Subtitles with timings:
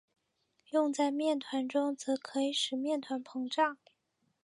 [0.71, 3.77] 用在面团中则可以使面团膨胀。